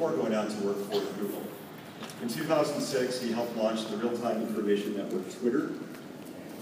[0.00, 1.42] before going on to work for Google.
[2.22, 5.72] In 2006, he helped launch the real-time information network Twitter.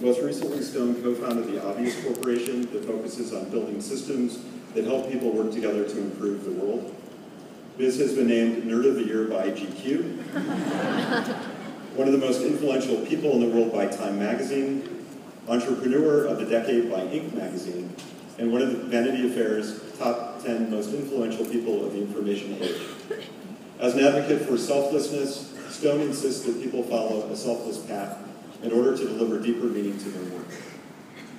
[0.01, 4.41] Most recently, Stone co-founded the Obvious Corporation that focuses on building systems
[4.75, 6.93] that help people work together to improve the world.
[7.77, 10.19] Biz has been named Nerd of the Year by GQ,
[11.95, 15.07] one of the most influential people in the world by Time Magazine,
[15.47, 17.33] Entrepreneur of the Decade by Inc.
[17.35, 17.95] Magazine,
[18.39, 22.98] and one of the Vanity Fair's top 10 most influential people of the information age.
[23.79, 28.19] As an advocate for selflessness, Stone insists that people follow a selfless path
[28.63, 30.49] in order to deliver deeper meaning to their work.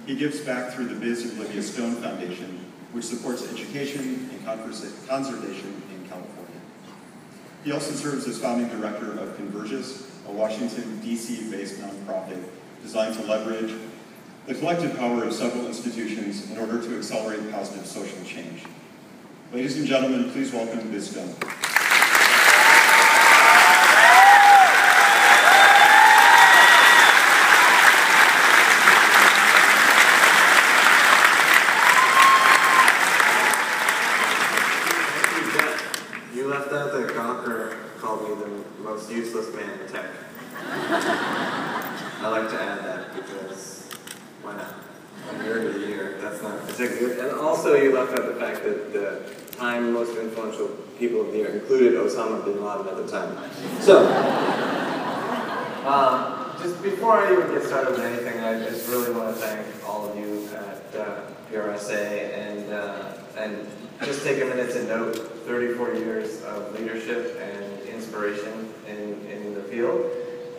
[0.06, 6.08] He gives back through the Biz Olivia Stone Foundation, which supports education and conservation in
[6.08, 6.62] California.
[7.64, 12.42] He also serves as founding director of Convergys, a Washington, D.C.-based nonprofit
[12.82, 13.74] designed to leverage
[14.48, 18.64] the collective power of several institutions in order to accelerate positive social change.
[19.52, 21.34] Ladies and gentlemen, please welcome Biz Stone.
[36.32, 40.12] You left out that Gawker called me the most useless man in tech.
[40.62, 43.90] I like to add that because
[44.44, 44.76] why not?
[45.28, 46.18] I'm nerd of the year.
[46.22, 47.14] That's not particular.
[47.14, 51.40] And also, you left out the fact that the time most influential people of the
[51.40, 53.52] year included Osama bin Laden at the time.
[53.82, 54.08] So,
[55.86, 59.66] um, just before I even get started with anything, I just really want to thank
[59.88, 61.22] all of you at uh,
[61.52, 63.68] PRSA and uh, and
[64.04, 69.64] just take a minute to note 34 years of leadership and inspiration in, in the
[69.64, 70.10] field.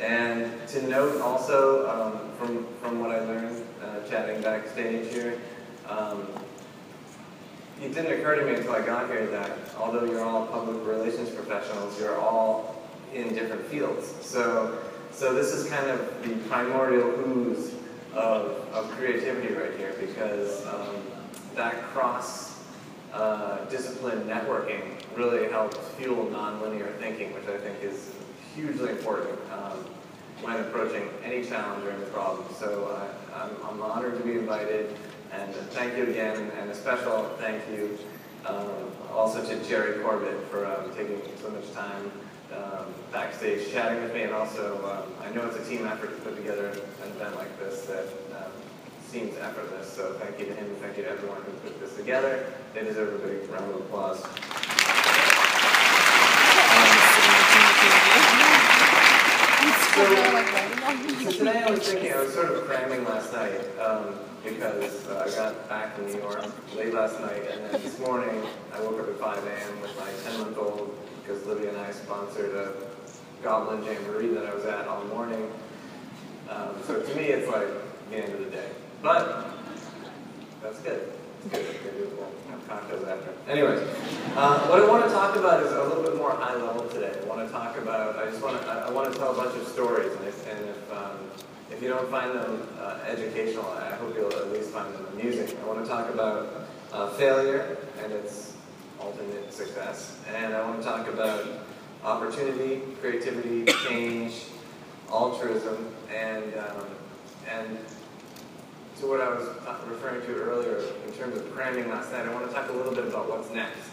[0.01, 5.39] And to note also, um, from, from what I learned uh, chatting backstage here,
[5.89, 6.27] um,
[7.83, 11.31] it didn't occur to me until I got here that although you're all public relations
[11.31, 12.77] professionals, you're all
[13.15, 14.15] in different fields.
[14.21, 14.79] So,
[15.11, 17.75] so this is kind of the primordial ooze
[18.13, 20.97] of, of creativity right here because um,
[21.55, 22.63] that cross
[23.13, 24.83] uh, discipline networking
[25.17, 28.13] really helps fuel nonlinear thinking, which I think is
[28.55, 29.85] hugely important um,
[30.43, 32.45] when approaching any challenge or any problem.
[32.59, 34.95] So uh, I'm, I'm, honored to be invited,
[35.33, 37.99] and thank you again, and a special thank you
[38.47, 42.11] um, also to Gerry Corbett for um, taking so much time
[42.53, 46.23] um, backstage chatting with me, and also um, I know it's a team effort to
[46.23, 48.53] put together an event like this that um,
[49.07, 49.93] seems effortless.
[49.93, 52.53] So thank you to him, thank you to everyone who put this together.
[52.75, 54.21] They deserve a big round of applause.
[60.01, 65.07] So, so today I was thinking, I was sort of cramming last night um, because
[65.07, 66.45] uh, I got back to New York
[66.77, 68.43] late last night, and then this morning
[68.73, 69.81] I woke up at 5 a.m.
[69.83, 72.73] with my 10-month-old because Livy and I sponsored a
[73.41, 75.49] Goblin Jamboree that I was at all morning.
[76.49, 77.69] Um, so to me, it's like
[78.11, 78.69] the end of the day.
[79.01, 79.47] But
[80.63, 81.13] that's good.
[81.51, 81.65] Good.
[82.17, 83.33] We'll have cocktails after.
[83.49, 83.81] Anyways,
[84.37, 87.19] uh, what I want to talk about is a little bit more high level today.
[87.23, 88.17] I want to talk about.
[88.17, 88.69] I just want to.
[88.69, 91.17] I want to tell a bunch of stories, and if, and if um,
[91.71, 95.57] if you don't find them uh, educational, I hope you'll at least find them amusing.
[95.63, 98.55] I want to talk about uh, failure and its
[99.01, 101.47] ultimate success, and I want to talk about
[102.05, 104.45] opportunity, creativity, change,
[105.11, 106.87] altruism, and um,
[107.49, 107.79] and
[109.01, 109.49] to what I was
[109.89, 112.95] referring to earlier in terms of cramming last night, I want to talk a little
[112.95, 113.89] bit about what's next.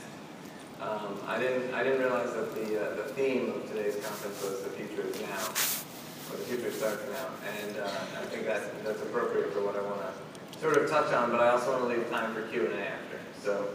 [0.81, 4.61] Um, I didn't I didn't realize that the uh, the theme of today's conference was
[4.61, 5.47] the future is now,
[6.29, 7.27] or the future starts now,
[7.63, 7.87] and uh,
[8.19, 11.31] I think that that's appropriate for what I want to sort of touch on.
[11.31, 13.19] But I also want to leave time for Q and A after.
[13.41, 13.69] So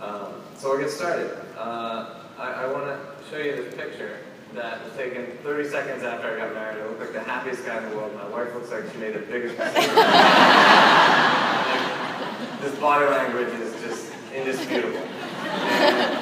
[0.00, 1.30] um, so we'll get started.
[1.56, 2.98] Uh, I, I want to
[3.30, 4.18] show you this picture
[4.54, 6.80] that was taken 30 seconds after I got married.
[6.80, 8.14] I look like the happiest guy in the world.
[8.14, 9.74] My wife looks like she made the biggest mistake.
[12.60, 14.98] this body language is just indisputable.
[14.98, 16.16] And,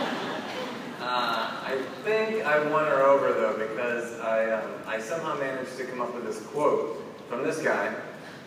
[1.00, 5.84] uh, I think I won her over though because I, um, I somehow managed to
[5.84, 7.94] come up with this quote from this guy,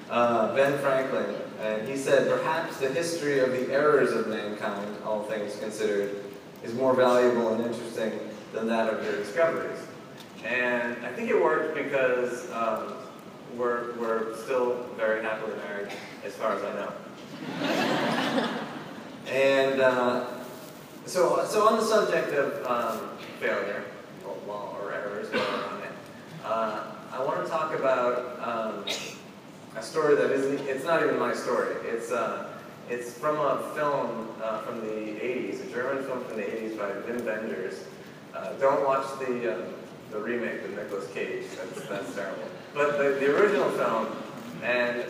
[0.09, 5.23] uh, Ben Franklin, and he said, perhaps the history of the errors of mankind, all
[5.23, 6.15] things considered,
[6.63, 8.19] is more valuable and interesting
[8.55, 9.79] than that of your discoveries.
[10.43, 12.93] And I think it worked because um,
[13.57, 15.89] we're, we're still very happily married,
[16.23, 16.91] as far as I know.
[19.27, 20.27] and uh,
[21.05, 23.09] so, so on the subject of um,
[23.39, 23.83] failure,
[24.47, 25.27] well, or errors,
[26.45, 28.85] uh, I want to talk about um,
[29.75, 31.75] a story that isn't, it's not even my story.
[31.83, 32.49] It's, uh,
[32.89, 36.89] it's from a film uh, from the 80s, a German film from the 80s by
[36.89, 37.85] Wim Wenders,
[38.35, 39.61] Uh, don't watch the uh,
[40.11, 41.45] the remake with Nicolas Cage.
[41.55, 42.43] That's that's terrible.
[42.73, 44.07] But the, the original film,
[44.61, 45.05] and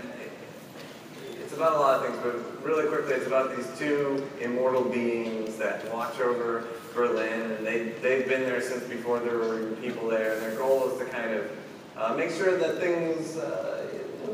[1.41, 5.57] it's about a lot of things, but really quickly, it's about these two immortal beings
[5.57, 10.33] that watch over Berlin, and they, they've been there since before there were people there,
[10.33, 11.51] and their goal is to kind of
[11.97, 13.87] uh, make sure that things uh,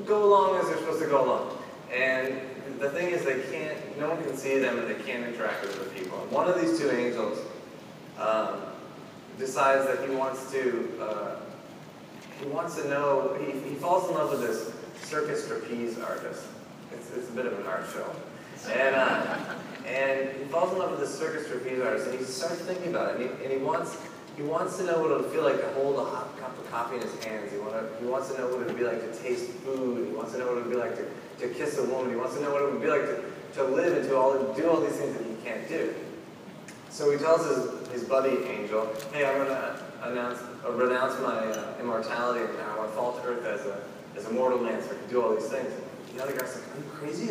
[0.05, 1.57] go along as they're supposed to go along.
[1.93, 2.39] And
[2.79, 5.79] the thing is, they can't, no one can see them, and they can't interact with
[5.79, 6.21] other people.
[6.21, 7.39] And one of these two angels
[8.17, 8.61] um,
[9.41, 11.35] decides that he wants to, uh,
[12.39, 14.71] he wants to know, he, he falls in love with this
[15.03, 16.45] circus trapeze artist.
[16.93, 18.09] It's, it's a bit of an art show.
[18.71, 19.37] And, uh,
[19.87, 23.15] and he falls in love with this circus trapeze artist, and he starts thinking about
[23.15, 23.97] it, and he, and he wants
[24.37, 26.95] he wants to know what it'll feel like to hold a hot cup of coffee
[26.95, 27.51] in his hands.
[27.51, 30.07] He, wanna, he wants to know what it would be like to taste food.
[30.07, 31.05] He wants to know what it would be like to,
[31.39, 32.11] to kiss a woman.
[32.11, 33.23] He wants to know what it would be like to,
[33.55, 35.93] to live and to all, do all these things that he can't do.
[36.89, 41.73] So he tells his, his buddy Angel, hey, I'm to announce, uh, renounce my uh,
[41.79, 43.83] immortality and now I want to fall to earth as a,
[44.17, 45.71] as a mortal man so I can do all these things.
[45.73, 47.25] And the other guy's like, are you crazy?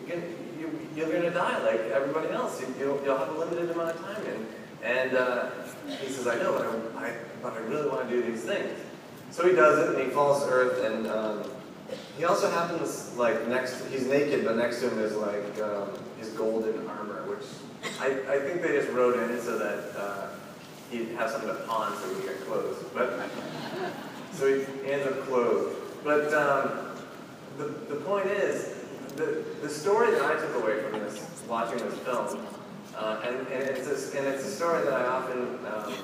[0.00, 0.22] You're going
[0.58, 2.60] you, you're gonna die like everybody else.
[2.60, 4.22] You, you'll, you'll have a limited amount of time.
[4.26, 4.46] And,
[4.82, 5.50] and uh,
[6.00, 8.78] he says, I know, but I, I, but I really want to do these things.
[9.30, 11.44] So he does it, and he falls to earth, and um,
[12.16, 15.88] he also happens, like, next, he's naked, but next to him is, like, um,
[16.18, 17.46] his golden armor, which
[18.00, 20.28] I, I think they just wrote in so that uh,
[20.90, 22.84] he'd have something to pawn so he get clothes.
[22.92, 23.20] But,
[24.32, 25.76] so he ends up clothed.
[26.04, 26.96] But um,
[27.56, 28.74] the, the point is,
[29.16, 32.46] the, the story that I took away from this, watching this film,
[32.96, 35.94] uh, and, and, it's a, and it's a story that I often um,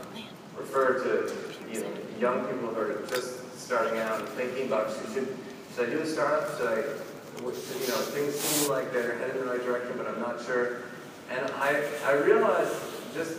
[0.57, 1.35] refer to
[1.73, 1.91] you know,
[2.21, 5.37] young people who are just starting out and thinking about should,
[5.75, 6.56] should I do a startup?
[6.56, 10.21] Should I, you know, things seem like they're headed in the right direction, but I'm
[10.21, 10.82] not sure.
[11.31, 12.75] And I, I realized
[13.15, 13.38] just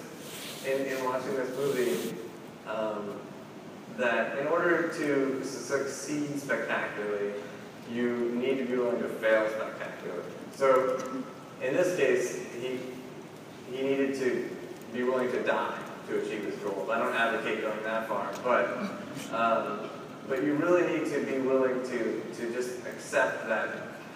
[0.66, 2.16] in, in watching this movie
[2.68, 3.20] um,
[3.98, 7.34] that in order to succeed spectacularly,
[7.92, 10.24] you need to be willing to fail spectacularly.
[10.56, 11.24] So
[11.62, 12.80] in this case, he
[13.72, 14.50] he needed to
[14.94, 15.78] be willing to die
[16.08, 16.90] to achieve his goals.
[16.90, 18.68] I don't advocate going that far, but
[19.34, 19.90] um,
[20.27, 23.69] but you really need to be willing to to just accept that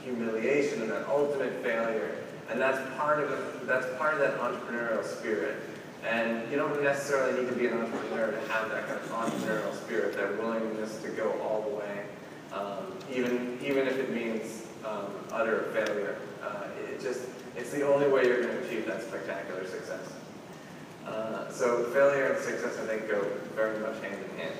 [0.03, 2.15] humiliation and that ultimate failure,
[2.50, 5.61] and that's part of that's part of that entrepreneurial spirit.
[6.07, 9.75] And you don't necessarily need to be an entrepreneur to have that kind of entrepreneurial
[9.75, 12.06] spirit, that willingness to go all the way,
[12.53, 16.15] um, even even if it means um, utter failure.
[16.41, 20.13] Uh, it just it's the only way you're going to achieve that spectacular success.
[21.06, 23.21] Uh, so failure and success, I think, go
[23.56, 24.56] very much hand in hand.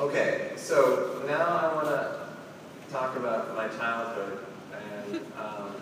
[0.00, 2.16] Okay, so now I want to
[2.90, 4.38] talk about my childhood.
[4.72, 5.76] And um,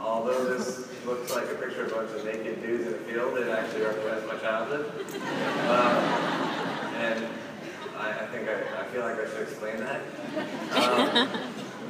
[0.00, 3.36] although this looks like a picture of a bunch of naked dudes in a field,
[3.36, 4.86] it actually represents my childhood.
[5.68, 5.96] Um,
[7.02, 7.26] and
[7.98, 10.00] I, I think I, I, feel like I should explain that.
[10.76, 11.28] Um,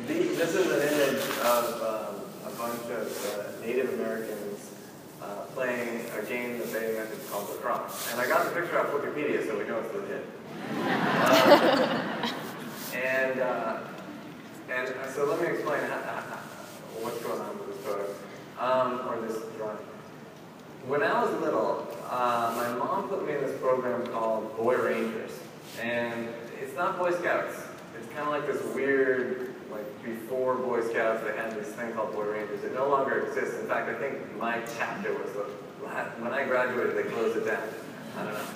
[0.07, 2.19] the, this is an image of um,
[2.59, 3.07] bunch of
[3.39, 4.48] uh, Native Americans uh,
[5.59, 8.13] playing a game that they invented called lacrosse.
[8.13, 10.25] And I got the picture off Wikipedia, so we know it's legit.
[10.71, 12.29] Uh,
[12.95, 13.81] and, uh,
[14.71, 15.81] and so let me explain
[17.01, 18.07] what's going on with this photo,
[18.61, 19.79] um, or this drawing.
[20.87, 25.33] When I was little, uh, my mom put me in this program called Boy Rangers.
[25.83, 26.29] And
[26.63, 27.65] it's not Boy Scouts.
[27.99, 32.13] It's kind of like this weird like before Boy Scouts, they had this thing called
[32.13, 32.65] Boy Rangers.
[32.65, 33.61] It no longer exists.
[33.61, 35.47] In fact, I think my chapter was the
[35.85, 37.63] last when I graduated, they closed it down.
[38.17, 38.47] I don't know.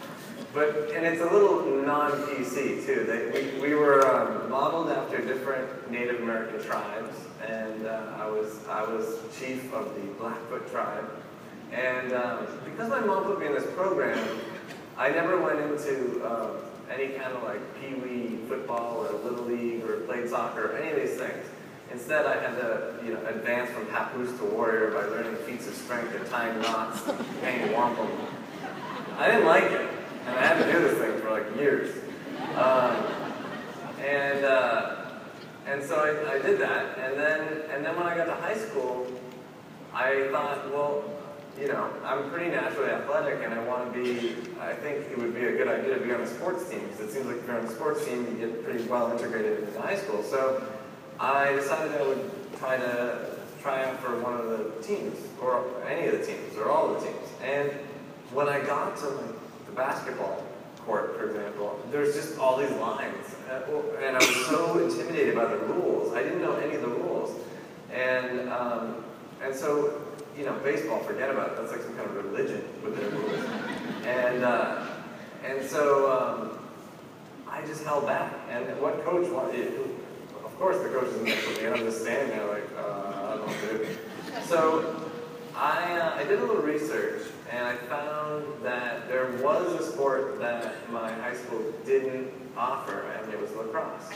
[0.54, 3.04] But and it's a little non-PC too.
[3.04, 7.16] They, we, we were um, modeled after different Native American tribes,
[7.46, 11.08] and uh, I was I was chief of the Blackfoot tribe.
[11.72, 14.18] And um, because my mom put me in this program,
[14.98, 16.56] I never went into uh,
[16.94, 20.96] any kind of like pee-wee football or little league or played soccer or any of
[20.96, 21.44] these things.
[21.90, 25.74] Instead, I had to you know, advance from papoose to warrior by learning feats of
[25.74, 27.04] strength and tying knots,
[27.42, 28.08] hanging wampum.
[29.18, 29.90] I didn't like it,
[30.26, 31.94] and I had to do this thing for like years.
[32.56, 32.96] Um,
[34.00, 34.96] and uh,
[35.66, 38.56] and so I, I did that, and then and then when I got to high
[38.56, 39.06] school,
[39.94, 41.04] I thought, well,
[41.60, 45.34] you know, I'm pretty naturally athletic and I want to be, I think it would
[45.34, 47.46] be a good idea to be on a sports team because it seems like if
[47.46, 50.22] you're on a sports team, you get pretty well integrated into high school.
[50.22, 50.66] So
[51.20, 56.08] I decided I would try to try out for one of the teams or any
[56.08, 57.28] of the teams or all of the teams.
[57.42, 57.70] And
[58.32, 60.44] when I got to like, the basketball
[60.80, 63.36] court, for example, there's just all these lines.
[63.48, 66.12] And I was so intimidated by the rules.
[66.14, 67.38] I didn't know any of the rules.
[67.92, 69.04] And, um,
[69.42, 70.02] and so
[70.36, 71.56] you know, baseball, forget about it.
[71.56, 73.44] That's like some kind of religion with their rules.
[74.06, 74.86] And, uh,
[75.44, 76.58] and so um,
[77.48, 78.34] I just held back.
[78.48, 79.74] And what coach wanted,
[80.44, 83.12] of course the coach isn't next to me, and I'm just standing there like, uh,
[83.14, 83.86] I don't do.
[84.44, 85.10] So
[85.54, 90.40] I, uh, I did a little research, and I found that there was a sport
[90.40, 94.10] that my high school didn't offer, and it was lacrosse.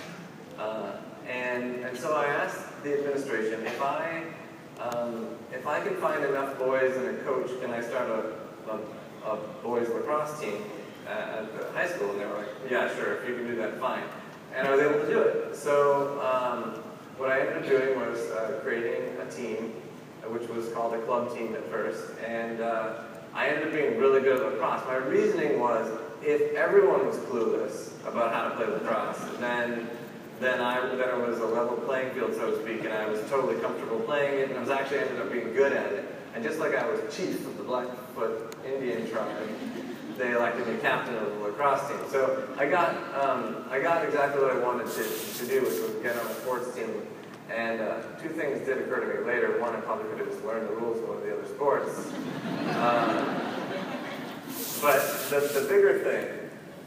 [0.59, 0.93] Uh,
[1.29, 4.23] and, and so I asked the administration if I,
[4.80, 9.33] um, if I can find enough boys and a coach, can I start a, a,
[9.33, 10.62] a boys lacrosse team
[11.09, 12.11] at, the high school?
[12.11, 14.04] And they were like, yeah, sure, if you can do that, fine.
[14.54, 15.56] And I was able to do it.
[15.56, 16.83] So um,
[17.16, 19.73] what I ended up doing was uh, creating a team,
[20.28, 22.18] which was called a club team at first.
[22.26, 23.04] And uh,
[23.35, 24.85] I ended up being really good at lacrosse.
[24.87, 25.90] My reasoning was,
[26.23, 29.88] if everyone was clueless about how to play lacrosse, then
[30.40, 33.21] then I then it was a level playing field, so to speak, and I was
[33.31, 36.14] totally comfortable playing it, and I was actually ended up being good at it.
[36.35, 39.49] And just like I was chief of the Blackfoot Indian tribe,
[40.19, 41.99] they elected me captain of the lacrosse team.
[42.11, 45.02] So I got um, I got exactly what I wanted to,
[45.38, 47.07] to do, which was get on a sports team.
[47.49, 49.61] And uh, two things did occur to me later.
[49.61, 52.09] One, I probably could have just learned the rules of one of the other sports.
[52.75, 53.23] Um,
[54.83, 55.00] but
[55.31, 56.36] the, the bigger thing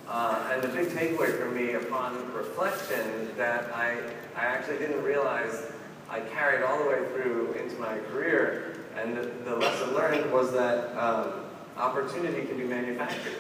[0.10, 3.98] uh, and the big takeaway for me upon reflection that I,
[4.36, 5.72] I actually didn't realize
[6.10, 10.52] I carried all the way through into my career, and the, the lesson learned was
[10.54, 11.46] that um,
[11.78, 13.36] opportunity can be manufactured.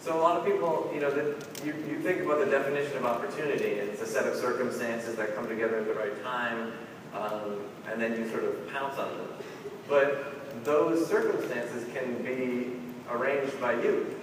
[0.00, 3.06] So a lot of people, you know, the, you, you think about the definition of
[3.06, 6.72] opportunity, it's a set of circumstances that come together at the right time,
[7.14, 9.28] um, and then you sort of pounce on them.
[9.88, 12.72] But those circumstances can be
[13.10, 14.14] arranged by you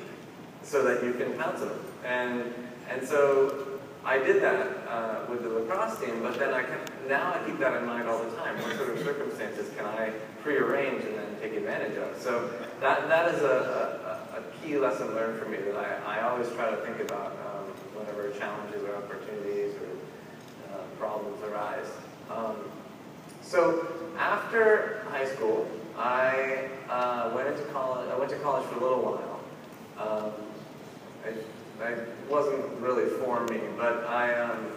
[0.69, 1.79] so that you can pounce them.
[2.05, 2.53] And,
[2.89, 7.33] and so I did that uh, with the lacrosse team, but then I kept, now
[7.33, 8.55] I keep that in mind all the time.
[8.61, 10.11] What sort of circumstances can I
[10.43, 12.21] prearrange and then take advantage of?
[12.21, 16.29] So that, that is a, a, a key lesson learned for me that I, I
[16.29, 17.65] always try to think about um,
[17.97, 21.89] whenever challenges or opportunities or uh, problems arise.
[22.29, 22.57] Um,
[23.41, 23.87] so
[24.19, 28.07] after high school, I uh, went into college.
[28.09, 29.39] I went to college for a little while.
[29.97, 30.31] Um,
[31.25, 31.95] I, I
[32.29, 34.67] wasn't really for me, but I, um,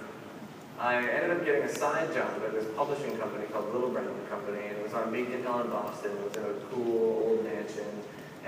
[0.78, 4.66] I ended up getting a side job at this publishing company called Little Brown Company,
[4.66, 6.12] and it was on Beacon Hill in Boston.
[6.12, 7.86] It was in a cool old mansion.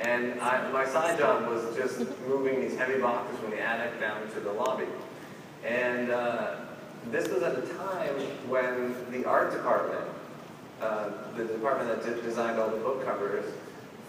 [0.00, 4.28] And I, my side job was just moving these heavy boxes from the attic down
[4.30, 4.86] to the lobby.
[5.64, 6.56] And uh,
[7.10, 8.14] this was at a time
[8.48, 10.04] when the art department,
[10.80, 13.44] uh, the department that designed all the book covers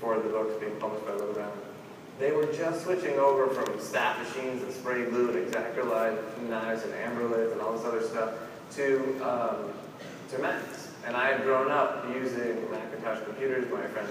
[0.01, 1.51] for the books being published by Little Brown,
[2.19, 6.17] they were just switching over from stat machines and spray glue and Exactolite
[6.49, 8.33] knives and Amberliths and all this other stuff
[8.71, 9.73] to, um,
[10.29, 10.91] to Macs.
[11.05, 13.69] And I had grown up using Macintosh computers.
[13.71, 14.09] My friend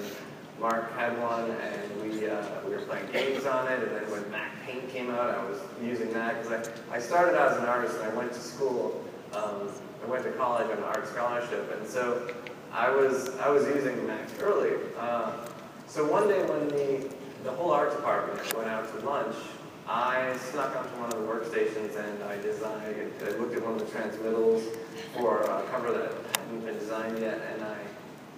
[0.61, 3.83] Mark had one, and we, uh, we were playing games on it.
[3.83, 7.37] And then when Mac Paint came out, I was using that because I, I started
[7.37, 9.05] out as an artist and I went to school.
[9.35, 9.69] Um,
[10.05, 12.31] I went to college on an art scholarship, and so
[12.73, 14.77] I was I was using Mac early.
[14.99, 15.33] Uh,
[15.89, 17.09] so one day when the
[17.45, 19.37] the whole art department went out to lunch.
[19.87, 23.81] I snuck onto one of the workstations and I designed, I looked at one of
[23.81, 24.65] the transmittals
[25.15, 27.77] for a cover that hadn't been designed yet and I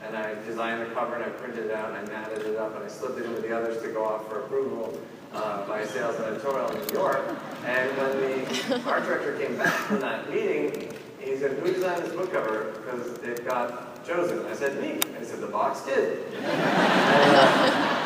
[0.02, 2.74] and I designed the cover and I printed it out and I matted it up
[2.74, 4.98] and I slipped it into the others to go off for approval
[5.32, 7.24] uh, by sales editorial in New York.
[7.64, 12.12] And when the art director came back from that meeting, he said, who designed this
[12.12, 12.72] book cover?
[12.84, 14.44] Because it got chosen.
[14.46, 14.92] I said, me.
[14.92, 16.24] And he said, the box did.
[16.34, 17.96] and, uh,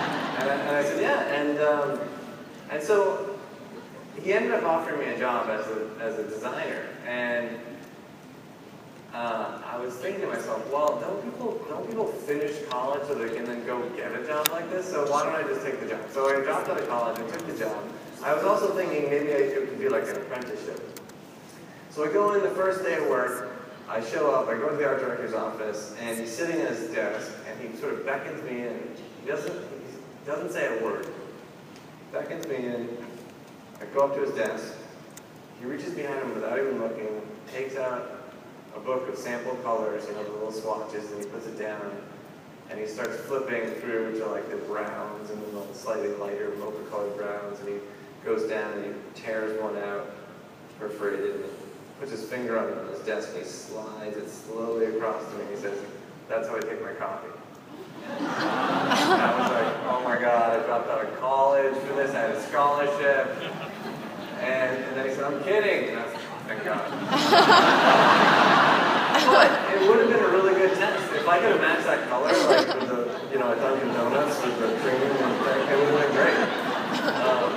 [0.40, 1.21] and I, and I said, yeah.
[1.35, 2.00] And, um,
[2.71, 3.39] and so
[4.23, 6.87] he ended up offering me a job as a, as a designer.
[7.07, 7.59] And
[9.12, 13.35] uh, I was thinking to myself, well, don't people, don't people finish college so they
[13.35, 14.89] can then go get a job like this?
[14.89, 16.00] So why don't I just take the job?
[16.12, 17.83] So I dropped out of college and took the job.
[18.23, 21.00] I was also thinking maybe I could be like an apprenticeship.
[21.91, 23.57] So I go in the first day of work,
[23.89, 26.91] I show up, I go to the art director's office, and he's sitting at his
[26.91, 28.95] desk, and he sort of beckons me in.
[29.23, 31.09] He doesn't, he doesn't say a word.
[32.12, 32.88] Beckons me in.
[33.81, 34.75] I go up to his desk.
[35.61, 37.07] He reaches behind him without even looking,
[37.52, 38.23] takes out
[38.75, 41.81] a book of sample colors, you know, the little swatches, and he puts it down.
[42.69, 47.17] And he starts flipping through to like the browns and the slightly lighter mocha colored
[47.17, 47.61] browns.
[47.61, 47.75] And he
[48.25, 50.11] goes down and he tears one out,
[50.79, 51.45] perforated, and
[52.00, 55.45] puts his finger on, on his desk and he slides it slowly across to me.
[55.55, 55.79] He says,
[56.29, 57.39] That's how I take my coffee.
[58.09, 62.30] I was like, oh my God, I dropped out of college for this, I had
[62.30, 63.37] a scholarship.
[64.40, 65.90] And, and they said, I'm kidding.
[65.90, 66.14] And I was
[66.47, 66.90] thank oh God.
[69.30, 71.12] but it would have been a really good test.
[71.14, 74.42] If I could have matched that color, like with the, you know, at Dunkin' Donuts
[74.42, 76.38] with the cream and thing, it would have been great.
[77.21, 77.52] Um,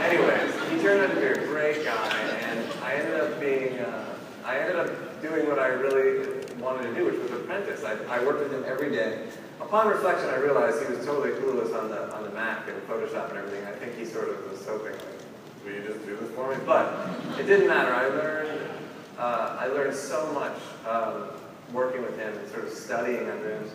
[0.00, 4.14] anyways, he turned out to be a great guy, and I ended up being, uh,
[4.44, 7.84] I ended up doing what I really wanted to do, which was apprentice.
[7.84, 9.28] I, I worked with him every day.
[9.60, 13.30] Upon reflection, I realized he was totally clueless on the on the Mac and Photoshop
[13.30, 13.64] and everything.
[13.66, 16.56] I think he sort of was hoping, like, will you just do this for me?
[16.64, 17.94] But it didn't matter.
[17.94, 18.70] I learned
[19.18, 20.56] uh, I learned so much
[20.88, 21.28] um,
[21.72, 23.70] working with him and sort of studying under him.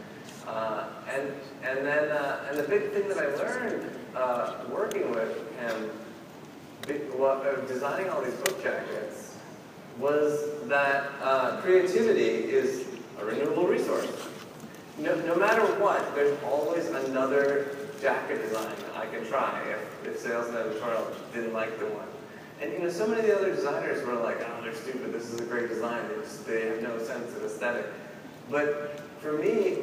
[0.47, 1.31] Uh, and
[1.63, 5.91] and then uh, and the big thing that I learned uh, working with him,
[7.17, 9.34] well, uh, designing all these book jackets,
[9.97, 12.85] was that uh, creativity is
[13.19, 14.11] a renewable resource.
[14.97, 20.47] No, no matter what, there's always another jacket design I can try if, if sales
[20.47, 22.07] and editorial didn't like the one.
[22.61, 25.31] And you know, so many of the other designers were like, oh, they're stupid, this
[25.31, 27.85] is a great design, just, they have no sense of aesthetic.
[28.49, 29.77] But for me,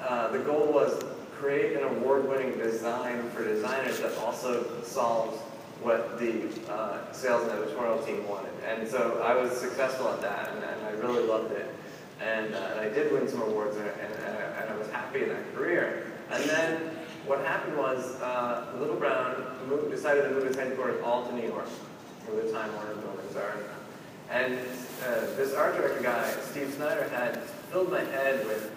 [0.00, 1.02] uh, the goal was
[1.40, 5.38] create an award-winning design for designers that also solves
[5.82, 8.52] what the uh, sales and editorial team wanted.
[8.66, 11.74] And so I was successful at that, and, and I really loved it.
[12.20, 15.30] And, uh, and, I did win some awards, and, and, and, I was happy in
[15.30, 16.12] that career.
[16.30, 16.76] And then
[17.24, 21.48] what happened was uh, Little Brown moved, decided to move its headquarters all to New
[21.48, 21.68] York,
[22.26, 23.56] where the Time Warner buildings are.
[24.30, 24.54] And
[25.06, 28.70] uh, this art director guy, Steve Snyder, had filled my head with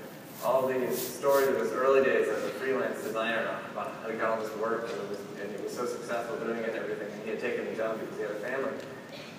[0.44, 4.38] all these stories of his early days as a freelance designer about how he got
[4.38, 7.12] all this work and, was, and he was so successful doing it and everything.
[7.12, 8.72] And he had taken the job because he had a family.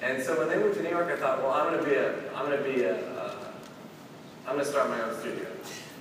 [0.02, 1.96] And so when they moved to New York, I thought, well, I'm going to be
[1.96, 3.52] a, I'm going to be a, uh,
[4.46, 5.46] I'm going to start my own studio.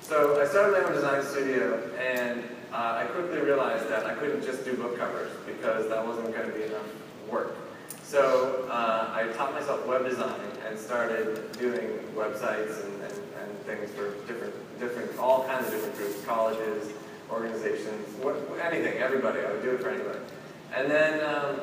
[0.02, 2.44] So I started my own design studio, and
[2.74, 6.52] uh, I quickly realized that I couldn't just do book covers because that wasn't going
[6.52, 6.86] to be enough
[7.32, 7.56] work.
[8.04, 13.90] So uh, I taught myself web design and started doing websites and, and, and, things
[13.92, 16.92] for different, different, all kinds of different groups, colleges,
[17.32, 19.40] organizations, what, anything, everybody.
[19.40, 20.20] I would do it for anybody.
[20.76, 21.60] And then um,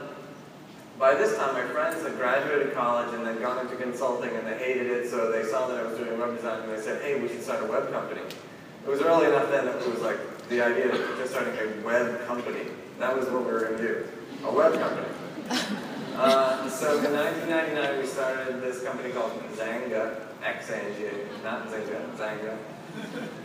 [0.99, 4.59] by this time, my friends had graduated college and then gone into consulting and they
[4.59, 7.21] hated it, so they saw that I was doing web design and they said, hey,
[7.21, 8.21] we should start a web company.
[8.21, 10.19] It was early enough then that it was like
[10.49, 12.71] the idea of just starting a web company.
[12.99, 14.07] That was what we were going to do,
[14.45, 15.09] a web company.
[16.21, 22.59] Uh, so in 1999, we started this company called Xanga, X-A-N-G-A, not Zynga, Xanga.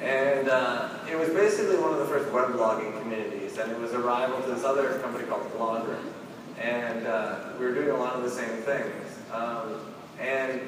[0.01, 3.93] And uh, it was basically one of the first web blogging communities, and it was
[3.93, 5.97] a rival to this other company called Blogger.
[6.60, 9.19] And uh, we were doing a lot of the same things.
[9.31, 9.79] Um,
[10.19, 10.62] and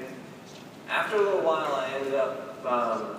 [0.90, 3.18] after a little while, I ended up um,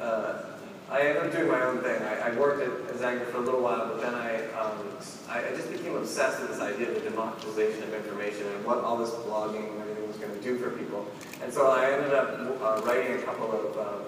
[0.00, 0.42] uh,
[0.90, 2.02] I ended up doing my own thing.
[2.02, 4.76] I, I worked at Xanga for a little while, but then I, um,
[5.28, 8.78] I, I, just became obsessed with this idea of the democratization of information and what
[8.78, 11.06] all this blogging and everything was going to do for people.
[11.42, 14.02] And so I ended up uh, writing a couple of um,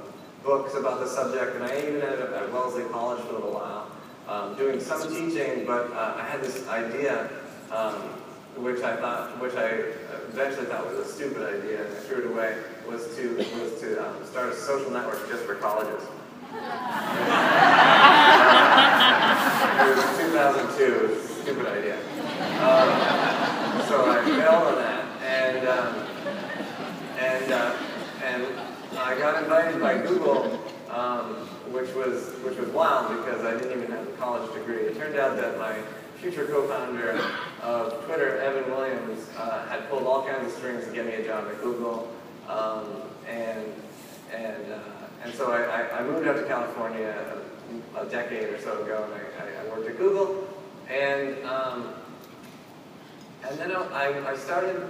[0.47, 3.53] books about the subject, and I even ended up at Wellesley College for a little
[3.53, 3.91] while,
[4.29, 7.29] um, doing some teaching, but uh, I had this idea,
[7.73, 7.95] um,
[8.55, 9.91] which I thought, which I
[10.31, 12.57] eventually thought was a stupid idea, and I threw it away,
[12.89, 16.01] was to, was to um, start a social network just for colleges.
[16.55, 16.63] it
[19.97, 21.99] was 2002, it was a stupid idea.
[22.63, 22.89] Um,
[23.89, 26.07] so I failed on that, and, um,
[27.19, 27.86] and, uh,
[29.07, 31.37] I got invited by Google, um,
[31.71, 34.79] which, was, which was wild because I didn't even have a college degree.
[34.79, 35.79] It turned out that my
[36.17, 37.11] future co-founder
[37.63, 41.25] of Twitter, Evan Williams, uh, had pulled all kinds of strings to get me a
[41.25, 42.13] job at Google,
[42.49, 43.73] um, and,
[44.35, 44.79] and uh,
[45.23, 47.15] and so I, I, moved out to California
[47.95, 50.49] a, a, decade or so ago, and I, I worked at Google,
[50.91, 51.95] and um,
[53.49, 54.83] and then I, I started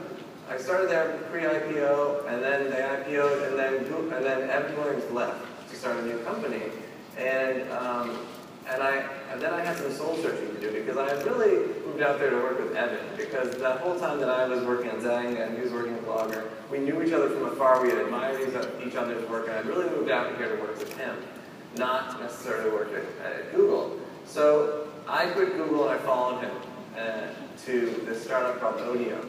[0.49, 3.75] I started there pre-IPO, and then they IPO'd, and then
[4.15, 6.63] and then Evan Williams left to start a new company,
[7.19, 8.17] and um,
[8.69, 12.01] and I and then I had some soul searching to do because I really moved
[12.01, 15.01] out there to work with Evan because that whole time that I was working on
[15.01, 17.83] Xanga and he was working at Blogger, we knew each other from afar.
[17.83, 18.41] We had admired
[18.87, 21.17] each other's work, and I really moved out here to work with him,
[21.77, 23.99] not necessarily work at, at Google.
[24.27, 26.53] So I quit Google and I followed him
[26.97, 27.27] uh,
[27.65, 29.25] to this startup called Odeo,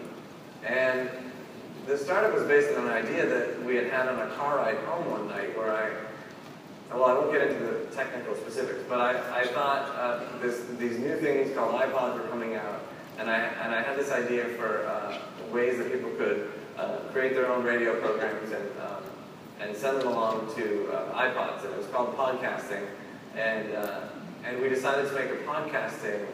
[0.65, 1.09] and
[1.85, 4.77] the startup was based on an idea that we had had on a car ride
[4.85, 5.91] home one night where I
[6.93, 10.97] well, I won't get into the technical specifics, but I, I thought uh, this, these
[10.97, 12.81] new things called iPods were coming out,
[13.19, 15.17] and I, and I had this idea for uh,
[15.51, 19.03] ways that people could uh, create their own radio programs and, um,
[19.59, 22.85] and send them along to uh, iPods, and it was called podcasting,
[23.35, 24.01] and, uh,
[24.45, 26.25] and we decided to make a podcasting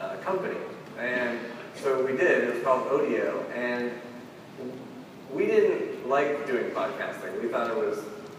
[0.00, 0.58] uh, company,
[0.98, 1.40] and
[1.76, 3.92] so we did, it was called Odeo, and
[5.32, 7.40] we didn't like doing podcasting.
[7.42, 7.98] We thought it was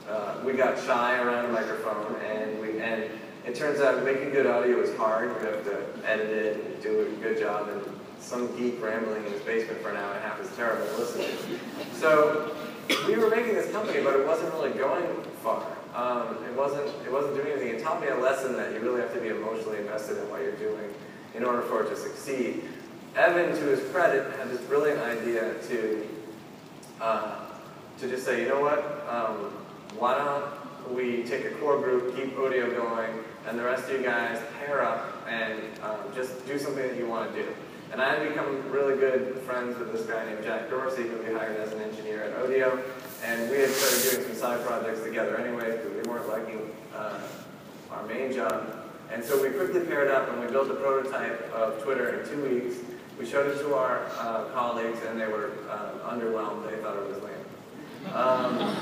[0.09, 3.09] uh, we got shy around a microphone, and we and
[3.45, 5.29] it turns out making good audio is hard.
[5.41, 7.81] You have to edit it and do a good job, and
[8.19, 10.97] some geek rambling in his basement for an hour and a half is terrible to
[10.97, 11.95] listen to.
[11.95, 12.55] So
[13.07, 15.05] we were making this company, but it wasn't really going
[15.43, 15.65] far.
[15.93, 17.69] Um, it wasn't it wasn't doing anything.
[17.69, 20.41] It taught me a lesson that you really have to be emotionally invested in what
[20.41, 20.93] you're doing
[21.35, 22.63] in order for it to succeed.
[23.17, 26.07] Evan, to his credit, had this brilliant idea to
[27.01, 27.45] uh,
[27.99, 29.51] to just say, you know what, um,
[29.97, 33.11] why don't we take a core group, keep Odeo going,
[33.47, 37.07] and the rest of you guys pair up and um, just do something that you
[37.07, 37.49] want to do.
[37.91, 41.33] And I had become really good friends with this guy named Jack Dorsey, who we
[41.33, 42.83] hired as an engineer at Odeo.
[43.23, 47.19] And we had started doing some side projects together anyway, because we weren't liking uh,
[47.91, 48.85] our main job.
[49.11, 52.43] And so we quickly paired up and we built a prototype of Twitter in two
[52.43, 52.75] weeks.
[53.17, 56.69] We showed it to our uh, colleagues and they were uh, underwhelmed.
[56.69, 58.13] They thought it was lame.
[58.13, 58.75] Um,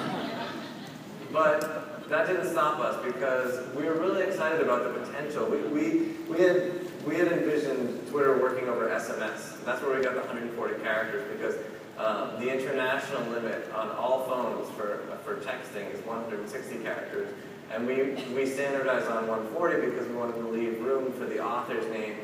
[1.32, 5.46] but that didn't stop us because we were really excited about the potential.
[5.50, 6.74] We, we, we, had,
[7.06, 9.64] we had envisioned Twitter working over SMS.
[9.64, 11.56] That's where we got the 140 characters because
[11.98, 17.30] um, the international limit on all phones for, for texting is 160 characters.
[17.72, 21.90] And we, we standardized on 140 because we wanted to leave room for the author's
[21.92, 22.16] name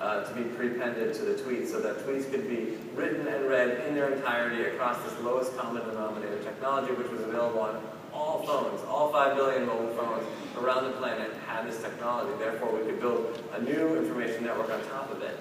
[0.00, 3.86] uh, to be prepended to the tweet so that tweets could be written and read
[3.86, 7.80] in their entirety across this lowest common denominator technology which was available on
[8.12, 10.26] all phones, all 5 billion mobile phones
[10.58, 12.30] around the planet had this technology.
[12.38, 15.38] Therefore, we could build a new information network on top of it.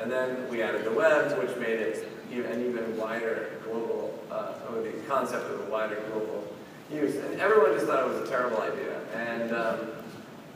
[0.00, 4.82] And then we added the web, which made it an even wider global, uh, or
[4.82, 6.46] the concept of a wider global
[6.92, 7.16] use.
[7.16, 9.00] And everyone just thought it was a terrible idea.
[9.14, 9.76] And um,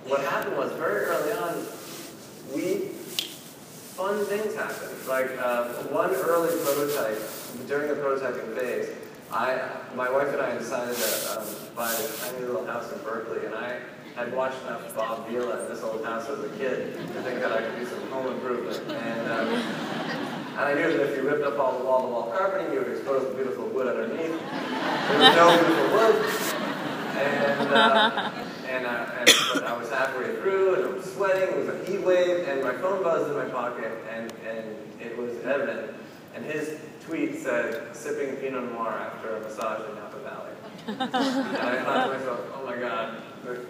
[0.04, 1.66] what happened was very early on,
[2.54, 2.90] we,
[3.92, 4.96] fun things happened.
[5.06, 7.20] Like uh, one early prototype,
[7.68, 8.88] during the prototyping phase,
[9.30, 13.46] I, my wife and I decided to um, buy this tiny little house in Berkeley,
[13.46, 13.80] and I
[14.16, 17.52] had watched enough Bob Vila in this old house as a kid to think that
[17.52, 18.78] I could do some home improvement.
[18.90, 22.72] And, um, and I knew that if you ripped up all the wall-to-wall -wall carpeting,
[22.74, 24.36] you would expose the beautiful wood underneath.
[25.08, 26.16] There was no beautiful wood.
[27.16, 28.41] And, uh,
[28.84, 31.84] and, uh, and but I was halfway through, and I was sweating, it was a
[31.84, 35.94] heat wave, and my phone buzzed in my pocket, and, and it was Evan.
[36.34, 40.52] And his tweet said, sipping Pinot Noir after a massage in Napa Valley.
[40.88, 43.66] and I thought to myself, oh my God, the,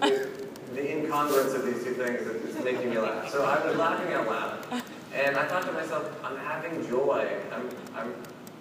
[0.00, 0.28] the,
[0.74, 3.30] the incongruence of these two things is making me laugh.
[3.30, 4.82] So I was laughing out loud.
[5.14, 7.28] And I thought to myself, I'm having joy.
[7.52, 8.14] I'm, I'm,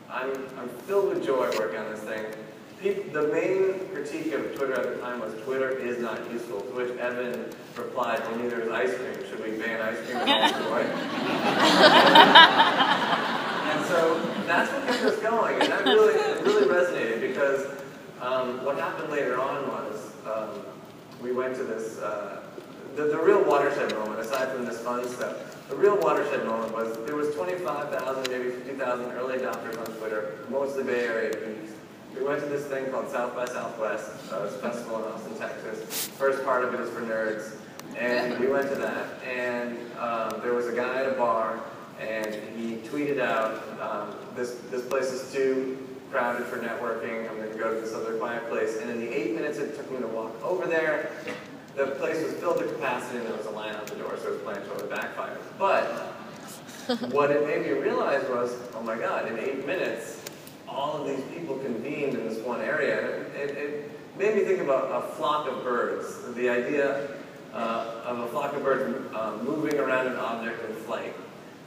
[0.09, 2.25] I'm, I'm filled with joy working on this thing.
[2.81, 6.97] The main critique of Twitter at the time was Twitter is not useful, to which
[6.99, 9.29] Evan replied, well, neither is ice cream.
[9.29, 10.17] Should we ban ice cream
[13.65, 17.65] and so that's what kept us going, and that really, really resonated because
[18.21, 20.61] um, what happened later on was um,
[21.21, 22.41] we went to this, uh,
[22.95, 26.95] the, the real watershed moment, aside from this fun stuff, the real watershed moment was
[27.05, 31.73] there was 25,000, maybe 50,000 early adopters on Twitter, mostly Bay Area geeks.
[32.17, 35.38] We went to this thing called South by Southwest, uh, it's a festival in Austin,
[35.38, 36.08] Texas.
[36.08, 37.56] First part of it is for nerds.
[37.97, 41.62] And we went to that, and um, there was a guy at a bar
[41.99, 45.78] and he tweeted out, um, this, this place is too
[46.12, 48.78] crowded for networking, I'm going to go to this other quiet place.
[48.78, 51.12] And in the eight minutes it took me to walk over there,
[51.75, 54.28] the place was filled to capacity and there was a line out the door, so
[54.28, 55.38] it was planning to totally backfire.
[55.58, 55.86] But
[57.12, 60.24] what it made me realize was, oh my god, in eight minutes,
[60.75, 62.99] all of these people convened in this one area.
[62.99, 66.33] It, it, it made me think about a flock of birds.
[66.35, 67.17] The idea
[67.53, 71.15] uh, of a flock of birds uh, moving around an object in flight.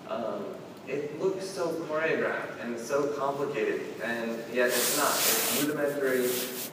[0.09, 0.45] Um,
[0.87, 5.11] it looks so choreographed and so complicated, and yet it's not.
[5.11, 6.25] It's rudimentary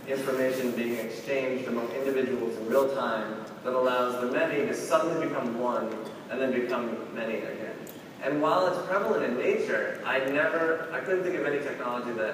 [0.07, 5.59] information being exchanged among individuals in real time that allows the many to suddenly become
[5.59, 5.93] one
[6.29, 7.54] and then become many again.
[8.25, 12.33] And while it's prevalent in nature, I never, I couldn't think of any technology that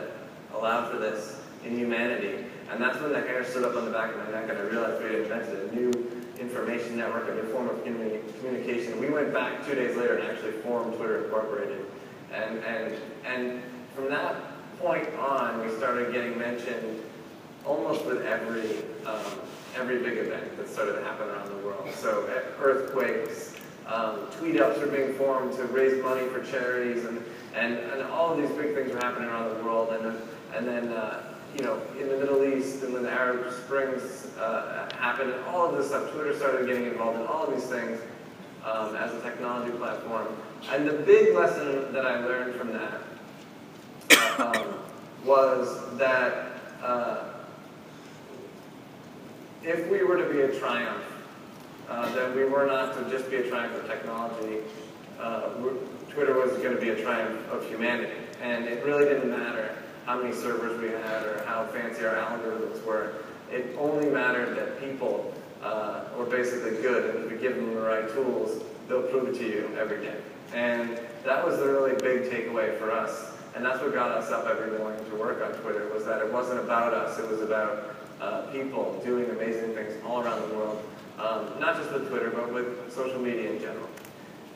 [0.53, 2.45] allowed for this in humanity.
[2.71, 4.61] And that's when the hair stood up on the back of my neck and I
[4.61, 5.91] realized we had invented a new
[6.39, 9.01] information network, a new form of communication.
[9.01, 11.85] We went back two days later and actually formed Twitter Incorporated.
[12.33, 13.61] And, and, and
[13.93, 14.37] from that
[14.79, 17.03] point on, we started getting mentioned
[17.65, 19.41] almost with every, um,
[19.75, 21.85] every big event that started to happen around the world.
[21.95, 22.29] So
[22.61, 23.55] earthquakes,
[23.91, 27.21] um, tweet ups were being formed to raise money for charities, and,
[27.55, 29.93] and, and all of these big things are happening around the world.
[29.93, 30.21] And then,
[30.55, 31.23] and then uh,
[31.57, 35.69] you know, in the Middle East and when the Arab Springs uh, happened, and all
[35.69, 37.99] of this stuff, Twitter started getting involved in all of these things
[38.63, 40.27] um, as a technology platform.
[40.71, 43.01] And the big lesson that I learned from that
[44.39, 44.75] um,
[45.25, 47.25] was that uh,
[49.63, 51.03] if we were to be a triumph,
[51.91, 54.59] uh, that we were not to just be a triumph of technology.
[55.19, 55.49] Uh,
[56.09, 58.13] Twitter was going to be a triumph of humanity.
[58.41, 62.83] And it really didn't matter how many servers we had or how fancy our algorithms
[62.85, 63.13] were.
[63.51, 67.81] It only mattered that people uh, were basically good, and if you give them the
[67.81, 70.15] right tools, they'll prove it to you every day.
[70.53, 73.33] And that was the really big takeaway for us.
[73.53, 76.31] And that's what got us up every morning to work on Twitter, was that it
[76.31, 80.81] wasn't about us, it was about uh, people doing amazing things all around the world,
[81.19, 83.89] um, not just with Twitter, but with social media in general.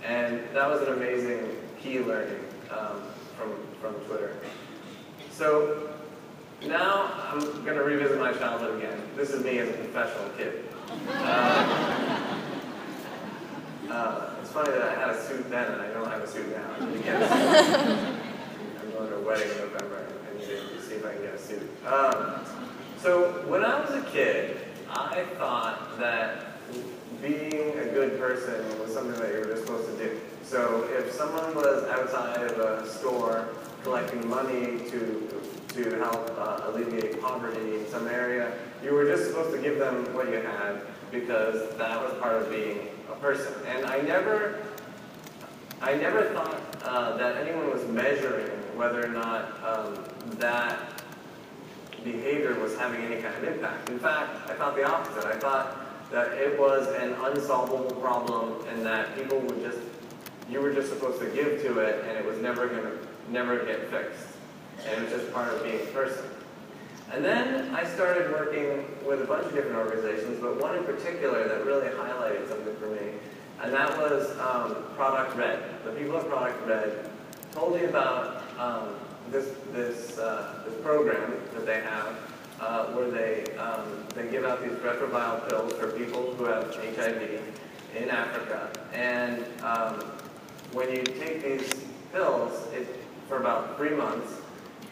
[0.04, 2.40] And that was an amazing key learning
[2.72, 3.02] um,
[3.38, 4.36] from, from Twitter.
[5.32, 5.90] So
[6.66, 9.02] now I'm going to revisit my childhood again.
[9.16, 10.66] This is me as a professional kid.
[11.10, 12.40] Uh,
[13.90, 16.50] uh, it's funny that I had a suit then and I don't have a suit
[16.56, 16.76] now.
[16.80, 16.90] I'm
[18.92, 21.70] going to a wedding in November and see if I can get a suit.
[21.86, 22.46] Um,
[23.02, 24.58] so when I was a kid,
[24.96, 26.58] I thought that
[27.22, 30.20] being a good person was something that you were just supposed to do.
[30.44, 33.50] So if someone was outside of a store
[33.84, 35.42] collecting money to
[35.76, 40.06] to help uh, alleviate poverty in some area, you were just supposed to give them
[40.14, 40.80] what you had
[41.12, 43.54] because that was part of being a person.
[43.68, 44.64] And I never,
[45.82, 50.06] I never thought uh, that anyone was measuring whether or not um,
[50.38, 50.95] that
[52.06, 53.90] behavior was having any kind of impact.
[53.90, 55.26] In fact, I thought the opposite.
[55.26, 59.80] I thought that it was an unsolvable problem and that people would just,
[60.50, 62.98] you were just supposed to give to it and it was never going to
[63.30, 64.38] never get fixed.
[64.88, 66.26] And it was just part of being a person.
[67.12, 71.48] And then I started working with a bunch of different organizations, but one in particular
[71.48, 73.12] that really highlighted something for me,
[73.62, 75.64] and that was um, Product Red.
[75.86, 77.10] The people at Product Red
[77.52, 78.96] told me about um,
[79.32, 82.16] this, this, uh, this program that they have
[82.60, 87.42] uh, where they, um, they give out these retroviral pills for people who have HIV
[87.96, 88.70] in Africa.
[88.94, 90.00] And um,
[90.72, 92.88] when you take these pills it,
[93.28, 94.42] for about three months,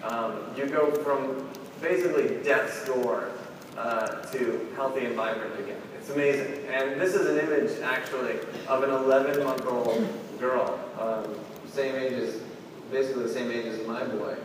[0.04, 1.50] um, you go from
[1.82, 3.32] basically death's door
[3.78, 5.82] uh, to healthy and vibrant again.
[5.98, 6.66] It's amazing.
[6.68, 11.34] And this is an image, actually, of an 11-month-old girl, um,
[11.68, 12.42] same age as,
[12.94, 14.36] basically the same age as my boy.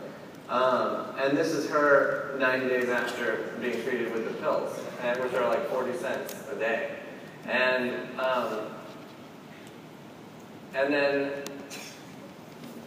[0.49, 4.75] Um, and this is her 90 days after being treated with the pills,
[5.21, 6.95] which are like 40 cents a day.
[7.45, 8.67] And um,
[10.73, 11.31] and then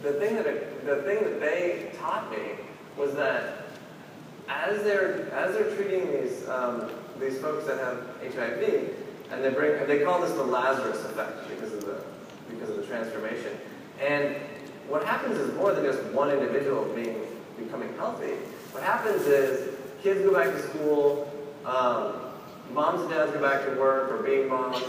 [0.01, 2.37] the thing that it, the thing that they taught me
[2.97, 3.65] was that
[4.49, 8.89] as they're as they're treating these um, these folks that have HIV,
[9.31, 12.03] and they bring they call this the Lazarus effect because of the
[12.49, 13.57] because of the transformation.
[14.01, 14.35] And
[14.93, 17.19] what happens is more than just one individual being
[17.57, 18.33] becoming healthy.
[18.73, 21.33] What happens is kids go back to school,
[21.65, 22.13] um,
[22.73, 24.83] moms and dads go back to work or being moms,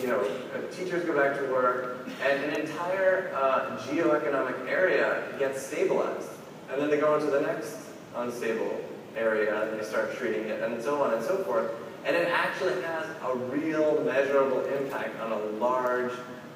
[0.00, 5.60] you know, uh, teachers go back to work, and an entire uh, geoeconomic area gets
[5.60, 6.30] stabilized.
[6.70, 7.76] And then they go into the next
[8.16, 8.80] unstable
[9.18, 11.70] area and they start treating it, and so on and so forth.
[12.06, 16.12] And it actually has a real measurable impact on a large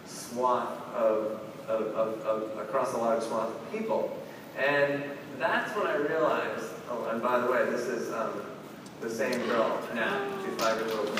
[0.07, 4.19] swath of, of, of, of across a swath of people.
[4.59, 5.05] And
[5.39, 8.43] that's when I realized, oh, and by the way, this is um,
[9.01, 10.27] the same girl now.
[10.45, 11.09] She's five years old.
[11.09, 11.15] Um,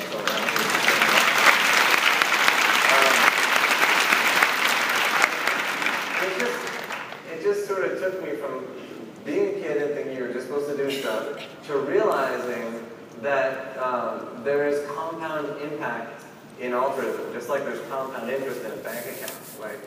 [6.23, 6.59] it, just,
[7.31, 8.65] it just sort of took me from
[9.25, 12.83] being a kid and thinking you were just supposed to do stuff to realizing
[13.21, 16.23] that um, there is compound impact
[16.59, 19.33] in altruism, just like there's compound interest in a bank account.
[19.59, 19.79] Like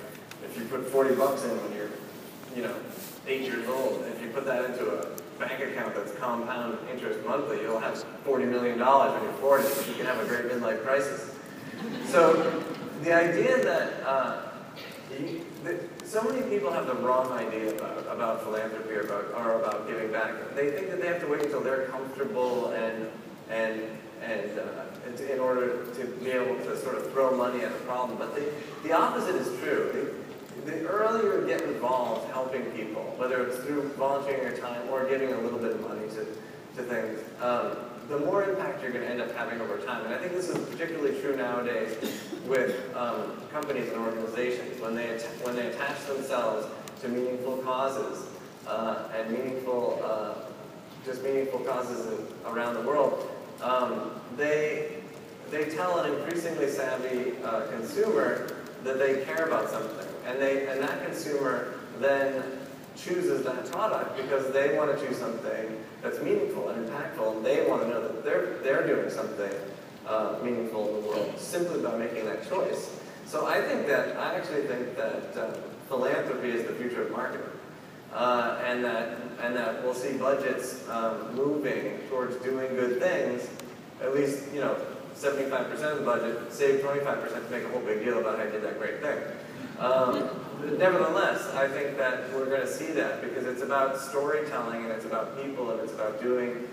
[0.45, 1.91] if you put 40 bucks in when you're,
[2.57, 2.75] you know,
[3.27, 5.07] eight years old, if you put that into a
[5.39, 9.91] bank account that's compound interest monthly, you'll have $40 million when you're 40.
[9.91, 11.35] You can have a great midlife crisis.
[12.07, 12.63] So
[13.03, 14.43] the idea that, uh,
[15.19, 15.45] you,
[16.05, 20.11] so many people have the wrong idea about, about philanthropy or about, or about giving
[20.11, 20.35] back.
[20.55, 23.09] They think that they have to wait until they're comfortable and,
[23.49, 23.83] and,
[24.23, 28.19] and uh, in order to be able to sort of throw money at a problem.
[28.19, 30.20] But the, the opposite is true
[30.71, 35.33] the earlier you get involved helping people, whether it's through volunteering your time or giving
[35.33, 36.27] a little bit of money to,
[36.77, 37.77] to things, um,
[38.09, 40.05] the more impact you're going to end up having over time.
[40.05, 41.97] And I think this is particularly true nowadays
[42.47, 46.67] with um, companies and organizations when they, when they attach themselves
[47.03, 48.27] to meaningful causes
[48.67, 50.35] uh, and meaningful, uh,
[51.05, 53.31] just meaningful causes around the world,
[53.63, 54.97] um, they,
[55.51, 60.10] they tell an increasingly savvy uh, consumer that they care about something.
[60.27, 62.43] And, they, and that consumer then
[62.97, 67.37] chooses that product because they want to choose something that's meaningful and impactful.
[67.37, 69.53] And they want to know that they're, they're doing something
[70.07, 72.99] uh, meaningful in the world simply by making that choice.
[73.27, 75.53] So I think that, I actually think that uh,
[75.89, 77.47] philanthropy is the future of marketing.
[78.13, 83.49] Uh, and that and that we'll see budgets um, moving towards doing good things.
[84.03, 84.77] At least, you know,
[85.15, 88.51] 75% of the budget, save 25% to make a whole big deal about how you
[88.51, 89.19] did that great thing.
[89.81, 90.29] Um,
[90.79, 95.07] nevertheless, I think that we're going to see that because it's about storytelling and it's
[95.07, 96.69] about people and it's about doing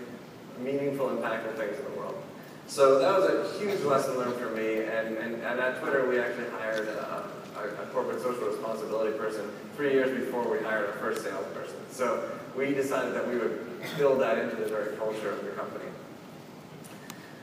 [0.60, 2.22] meaningful, impactful things in the world.
[2.66, 4.80] So that was a huge lesson learned for me.
[4.80, 7.24] And, and, and at Twitter, we actually hired a,
[7.56, 11.78] a, a corporate social responsibility person three years before we hired our first salesperson.
[11.90, 13.66] So we decided that we would
[13.96, 15.86] build that into the very culture of the company.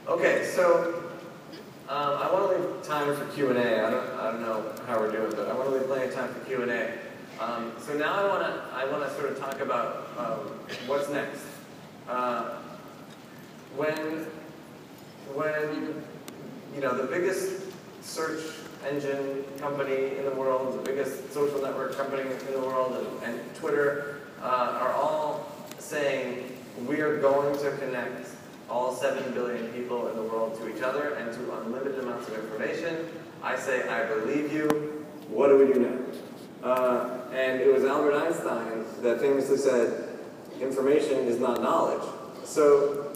[0.08, 1.04] Okay, so
[1.88, 3.54] um, I want to leave time for Q&A.
[3.54, 6.16] I don't, I don't know how we're doing, but I want to leave plenty of
[6.16, 6.98] time for Q&A.
[7.40, 10.38] Um, so now I want to I want to sort of talk about um,
[10.88, 11.42] what's next.
[12.08, 12.60] Uh,
[13.76, 14.26] when
[15.34, 16.02] when
[16.74, 17.72] you know the biggest
[18.02, 18.42] search
[18.88, 23.56] engine company in the world, the biggest social network company in the world, and, and
[23.56, 28.30] Twitter uh, are all saying we are going to connect
[28.70, 32.36] all 7 billion people in the world to each other and to unlimited amounts of
[32.36, 33.08] information.
[33.44, 35.06] I say, I believe you.
[35.30, 36.68] What do we do now?
[36.68, 40.10] Uh, and it was Albert Einstein that famously said,
[40.60, 42.08] information is not knowledge.
[42.44, 43.16] So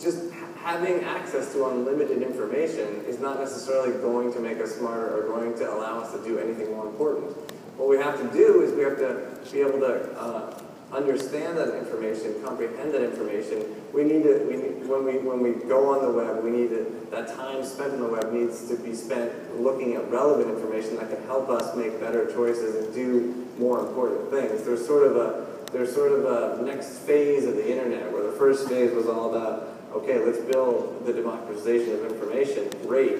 [0.00, 5.28] just having access to unlimited information is not necessarily going to make us smarter or
[5.28, 7.36] going to allow us to do anything more important.
[7.76, 11.76] What we have to do is we have to be able to uh, understand that
[11.76, 16.02] information, comprehend that information, we need to, we need, when, we, when we go on
[16.02, 19.60] the web, we need to, that time spent on the web needs to be spent
[19.60, 24.30] looking at relevant information that can help us make better choices and do more important
[24.30, 24.64] things.
[24.64, 28.32] There's sort of a, there's sort of a next phase of the internet where the
[28.32, 33.16] first phase was all about, okay, let's build the democratization of information, great.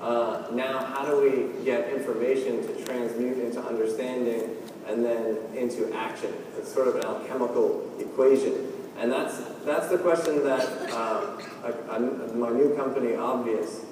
[0.00, 4.56] Uh, now, how do we get information to transmute into understanding
[4.88, 6.32] and then into action.
[6.56, 8.72] It's sort of an alchemical equation.
[8.98, 11.98] And that's, that's the question that I,
[12.34, 13.84] my new company, Obvious,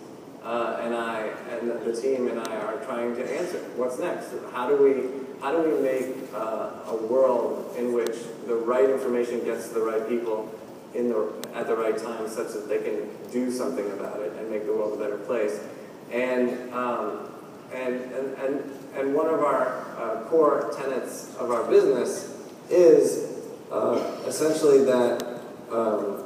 [0.46, 3.58] uh, and I and the team and I are trying to answer.
[3.76, 4.30] What's next?
[4.52, 9.44] How do we how do we make uh, a world in which the right information
[9.44, 10.48] gets to the right people
[10.94, 14.48] in the at the right time, such that they can do something about it and
[14.48, 15.60] make the world a better place?
[16.12, 17.28] And um,
[17.72, 22.34] and, and, and, and one of our uh, core tenets of our business
[22.70, 26.24] is uh, essentially that um,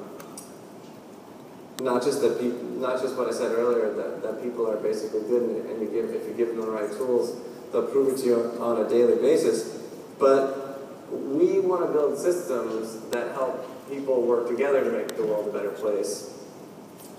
[1.83, 5.21] not just that people, not just what I said earlier, that, that people are basically
[5.23, 7.41] good and, and you give, if you give them the right tools,
[7.73, 9.83] they'll prove it to you on a daily basis.
[10.19, 15.49] But we want to build systems that help people work together to make the world
[15.49, 16.39] a better place.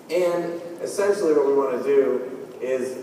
[0.10, 3.01] And essentially what we want to do is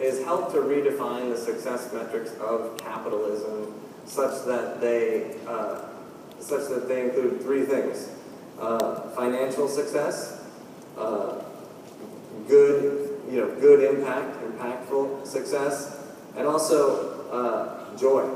[0.00, 3.74] is help to redefine the success metrics of capitalism
[4.06, 5.80] such that they uh,
[6.40, 8.10] such that they include three things:
[8.60, 10.44] uh, financial success,
[10.96, 11.42] uh,
[12.46, 16.06] good you know good impact, impactful success,
[16.36, 18.28] and also uh, joy.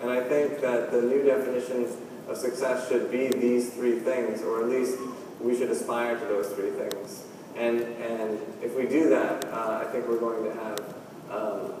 [0.00, 1.96] And I think that the new definitions
[2.28, 4.98] of success should be these three things, or at least
[5.40, 7.24] we should aspire to those three things.
[7.56, 10.94] And, and if we do that, uh, I think we're going to have
[11.34, 11.72] um,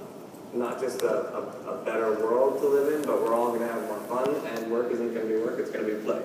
[0.52, 3.66] not just a, a, a, better world to live in, but we're all going to
[3.66, 6.22] have more fun, and work isn't going to be work, it's going to be play.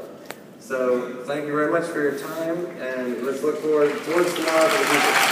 [0.60, 4.78] So thank you very much for your time, and let's look forward towards tomorrow for
[4.78, 5.29] the future.